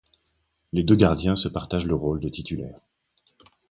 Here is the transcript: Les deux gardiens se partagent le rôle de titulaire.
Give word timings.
Les 0.73 0.83
deux 0.83 0.95
gardiens 0.95 1.35
se 1.35 1.47
partagent 1.47 1.85
le 1.85 1.93
rôle 1.93 2.19
de 2.21 2.27
titulaire. 2.29 2.79